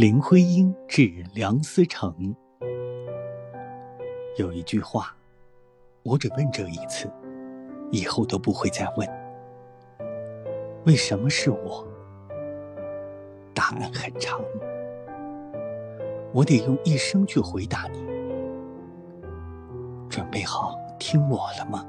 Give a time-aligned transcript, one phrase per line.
[0.00, 2.34] 林徽因致梁思成。
[4.38, 5.14] 有一句话
[6.02, 7.06] 我只问这一次
[7.90, 9.06] 以后都不会再问。
[10.86, 11.86] 为什么是我？
[13.52, 14.40] 答案很长。
[16.32, 18.02] 我得用一生去回答你。
[20.08, 21.86] 准备好听我了吗？